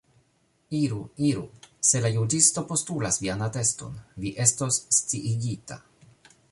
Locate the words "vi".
4.25-4.33